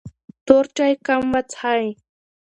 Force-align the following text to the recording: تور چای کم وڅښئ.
تور 0.45 0.65
چای 0.75 0.93
کم 1.05 1.23
وڅښئ. 1.33 1.85